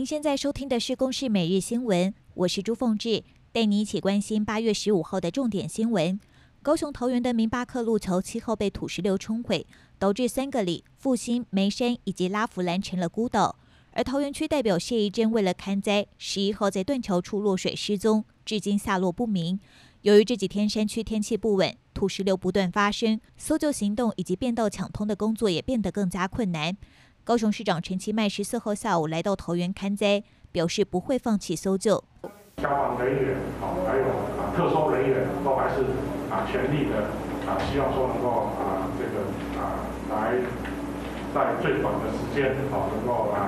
[0.00, 6.18] 您现在收听的是《公视每日新闻》，我是朱凤志，带你一起关心八月十五号的重点新闻。
[6.62, 9.66] 高雄桃园的明巴克路桥七号被土石流冲毁，
[9.98, 13.58] 导致三个里、复兴、梅山以及拉弗兰成了孤岛。
[13.90, 19.60] 而桃园区代表谢宜珍为了看灾，十一号在断桥处落水失踪，至今下落不明。
[20.00, 26.74] 由于这几天山区天气不稳，土石流不断发生，搜救行动以及变道抢通的工作也变得更加困难。
[27.22, 32.02] 高雄市长陈其迈十四号下午来到桃园勘灾，表示不会放弃搜救。
[32.56, 34.04] 消防人员，好，还有
[34.40, 35.82] 啊特搜人员，都还是
[36.30, 37.04] 啊全力的
[37.46, 40.40] 啊，希望说能够啊这个啊来
[41.34, 43.38] 在最短的时间，好能够来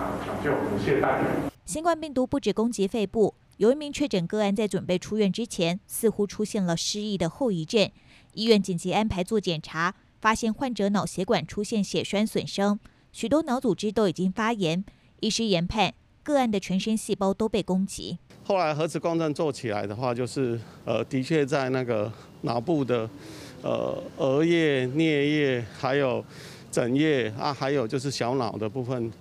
[0.00, 1.50] 啊抢救我们现代人。
[1.66, 7.90] 新冠病毒不止攻击肺部，有一名确诊个案在准备出院之前，似乎出现了失忆的后遗症，
[8.34, 12.78] 医院紧急安排做检查，发现患者脑血管出现血栓损伤。
[13.12, 14.84] 许多脑组织都已经发炎，
[15.20, 18.18] 医师研判个案的全身细胞都被攻击。
[18.44, 23.08] 后来核磁共振做起来的话，就是呃，的确在那个脑部的
[23.62, 26.24] 呃额叶、颞叶，还有
[26.70, 29.12] 枕叶啊，还有就是小脑的部分，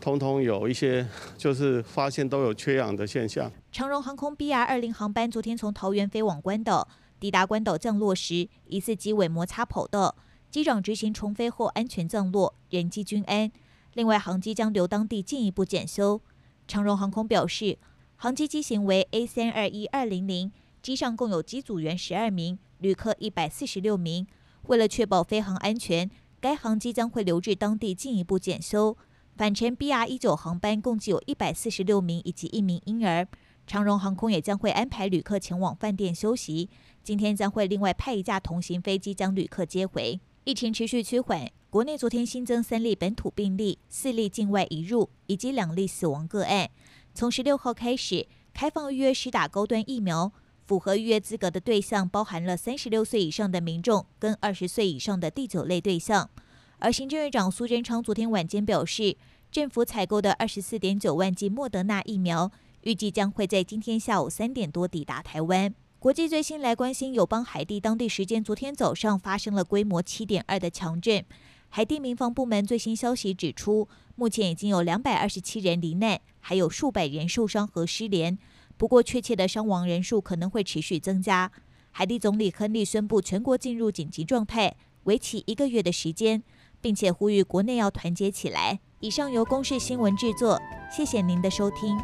[0.00, 3.50] 通通有一些就是发现都有缺氧的现象。
[3.72, 6.86] 长荣航空 BR 二零航班昨天从桃园飞往关岛，
[7.18, 10.14] 抵达关岛降落时，疑似机尾摩擦跑道。
[10.50, 13.50] 机长执行重飞后安全降落，人机均安。
[13.92, 16.20] 另外，航机将留当地进一步检修。
[16.66, 17.78] 长荣航空表示，
[18.16, 24.26] 航机机型为 A 三二一二零零，机上共有机组员十二名，旅客一百四十六名。
[24.68, 28.96] 为了确保飞航安全，该航机将会留置当地进一步检修。
[29.36, 33.28] 返程 BR 一九航班共计有一百四十六名以及一名婴儿。
[33.66, 36.70] 长荣航空也将会安排旅客前往饭店休息。
[37.04, 40.18] 今天将会另外派一架同行飞机将旅客接回。
[40.48, 46.70] 疫情持续趋缓，国内昨天新增三例本土病例，四例境外移入，以及两例死亡个案。
[47.12, 50.32] 从十六号开始开放预约施打高端疫苗，
[50.64, 56.30] 符合预约资格的对象包含了三十六岁以上的民众跟二十岁以上的第九类对象。
[56.78, 59.18] 而行政院长苏贞昌昨天晚间表示，
[59.52, 62.50] 政府采购的二十四点九万剂莫德纳疫苗，
[62.84, 65.74] 预计将会在今天下午三点多抵达台湾。
[66.00, 71.24] 国际最新来关心友邦海地，当地时间昨天早上发生了规模七点二的强震。
[71.68, 78.38] 海地民防部门最新消息指出，目前已经有两百二十七人罹难，还有数百人受伤和失联。
[78.76, 81.50] 不过，确切的伤亡人数可能会持续增加。
[81.90, 86.44] 海地总理亨利宣布全国进入紧急状态，为期一个月的时间，
[86.80, 88.78] 并且呼吁国内要团结起来。
[89.00, 90.60] 以上由公视新闻制作，
[90.96, 91.98] 谢谢您的收听。